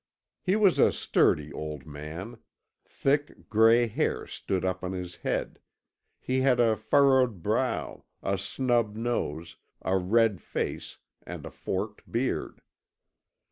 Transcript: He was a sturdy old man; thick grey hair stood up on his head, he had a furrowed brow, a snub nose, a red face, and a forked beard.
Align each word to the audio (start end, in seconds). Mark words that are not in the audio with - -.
He 0.41 0.55
was 0.55 0.79
a 0.79 0.91
sturdy 0.91 1.53
old 1.53 1.85
man; 1.85 2.39
thick 2.83 3.47
grey 3.51 3.85
hair 3.85 4.25
stood 4.25 4.65
up 4.65 4.83
on 4.83 4.93
his 4.93 5.17
head, 5.17 5.59
he 6.19 6.41
had 6.41 6.59
a 6.59 6.75
furrowed 6.75 7.43
brow, 7.43 8.05
a 8.23 8.39
snub 8.39 8.95
nose, 8.95 9.57
a 9.83 9.99
red 9.99 10.41
face, 10.41 10.97
and 11.21 11.45
a 11.45 11.51
forked 11.51 12.11
beard. 12.11 12.61